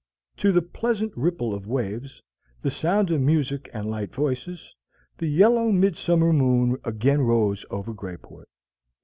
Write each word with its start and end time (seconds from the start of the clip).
To 0.37 0.51
the 0.51 0.63
pleasant 0.63 1.15
ripple 1.15 1.53
of 1.53 1.67
waves, 1.67 2.23
the 2.63 2.71
sound 2.71 3.11
of 3.11 3.21
music 3.21 3.69
and 3.71 3.87
light 3.87 4.11
voices, 4.15 4.73
the 5.19 5.27
yellow 5.27 5.71
midsummer 5.71 6.33
moon 6.33 6.77
again 6.83 7.21
rose 7.21 7.63
over 7.69 7.93
Greyport. 7.93 8.49